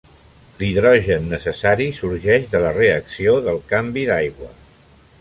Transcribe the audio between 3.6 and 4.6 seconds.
canvi d'aigua.